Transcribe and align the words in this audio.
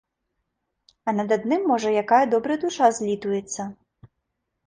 А 1.09 1.13
над 1.17 1.33
адным 1.35 1.61
можа 1.71 1.89
якая 2.03 2.21
добрая 2.33 2.57
душа 2.65 2.85
злітуецца. 3.01 3.61